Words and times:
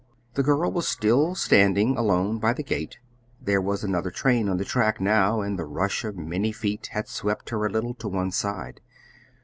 The 0.33 0.41
girl 0.41 0.71
was 0.71 0.87
still 0.87 1.35
standing 1.35 1.95
alone 1.95 2.39
by 2.39 2.53
the 2.53 2.63
gate. 2.63 2.97
There 3.39 3.61
was 3.61 3.83
another 3.83 4.09
train 4.09 4.49
on 4.49 4.57
the 4.57 4.65
track 4.65 4.99
now, 4.99 5.41
and 5.41 5.59
the 5.59 5.65
rush 5.67 6.03
of 6.03 6.17
many 6.17 6.51
feet 6.51 6.87
had 6.93 7.07
swept 7.07 7.51
her 7.51 7.63
a 7.67 7.71
little 7.71 7.93
to 7.93 8.07
one 8.07 8.31
side. 8.31 8.81